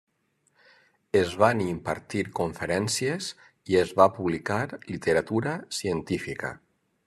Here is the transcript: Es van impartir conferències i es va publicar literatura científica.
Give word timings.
Es 1.19 1.33
van 1.41 1.61
impartir 1.65 2.23
conferències 2.39 3.29
i 3.75 3.79
es 3.83 3.93
va 4.01 4.09
publicar 4.17 4.61
literatura 4.73 5.55
científica. 5.83 6.55